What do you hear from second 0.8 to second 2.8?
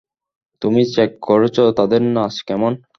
Check করছ তাদের নাচ কেমন!